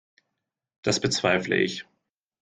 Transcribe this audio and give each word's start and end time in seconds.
Das 0.81 0.99
bezweifle 0.99 1.53
ich. 1.57 1.85